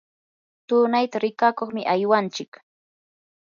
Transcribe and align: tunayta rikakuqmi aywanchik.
tunayta 0.67 1.17
rikakuqmi 1.25 1.81
aywanchik. 1.93 2.51